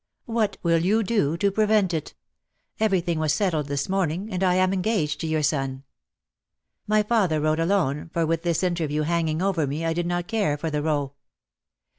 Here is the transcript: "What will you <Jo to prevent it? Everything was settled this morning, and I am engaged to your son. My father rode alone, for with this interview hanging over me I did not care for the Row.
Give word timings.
"What 0.25 0.57
will 0.63 0.79
you 0.79 1.03
<Jo 1.03 1.35
to 1.35 1.51
prevent 1.51 1.93
it? 1.93 2.15
Everything 2.79 3.19
was 3.19 3.35
settled 3.35 3.67
this 3.67 3.87
morning, 3.87 4.29
and 4.33 4.43
I 4.43 4.55
am 4.55 4.73
engaged 4.73 5.19
to 5.21 5.27
your 5.27 5.43
son. 5.43 5.83
My 6.87 7.03
father 7.03 7.39
rode 7.39 7.59
alone, 7.59 8.09
for 8.11 8.25
with 8.25 8.41
this 8.41 8.63
interview 8.63 9.03
hanging 9.03 9.43
over 9.43 9.67
me 9.67 9.85
I 9.85 9.93
did 9.93 10.07
not 10.07 10.25
care 10.27 10.57
for 10.57 10.71
the 10.71 10.81
Row. 10.81 11.13